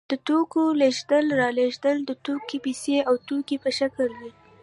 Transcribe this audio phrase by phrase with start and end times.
[0.11, 4.31] د توکو لېږد رالېږد د توکي پیسې او توکي په شکل وي